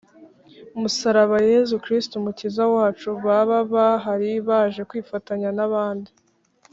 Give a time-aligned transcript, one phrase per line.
[0.79, 6.11] musaraba yezu kristu umukiza wacu, baba bahari baje kwifatanya n’abandi,